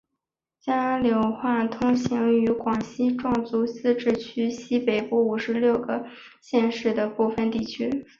[0.65, 6.07] 桂柳话通行于广西壮族自治区西北部五十六个
[6.41, 8.07] 县市的部分地区。